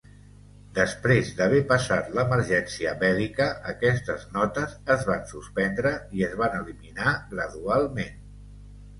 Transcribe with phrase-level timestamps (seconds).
[0.75, 8.17] Després d'haver passat l'emergència bèl·lica, aquestes notes es van suspendre i es van eliminar gradualment.